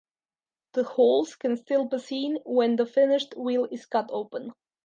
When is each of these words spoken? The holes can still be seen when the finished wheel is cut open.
The 0.73 0.83
holes 0.83 1.35
can 1.35 1.55
still 1.57 1.85
be 1.85 1.99
seen 1.99 2.39
when 2.43 2.75
the 2.75 2.87
finished 2.87 3.35
wheel 3.37 3.65
is 3.71 3.85
cut 3.85 4.09
open. 4.11 4.51